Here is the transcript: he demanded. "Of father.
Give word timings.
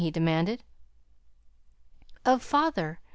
he 0.03 0.09
demanded. 0.09 0.63
"Of 2.25 2.41
father. 2.41 3.01